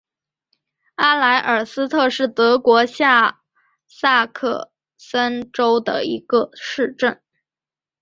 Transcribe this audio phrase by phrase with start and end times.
[0.95, 3.43] 阿莱尔斯特是德国下
[3.87, 7.21] 萨克森州的一个市镇。